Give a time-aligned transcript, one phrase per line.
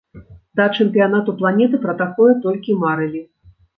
[0.59, 3.23] Да чэмпіянату планеты пра такое толькі марылі.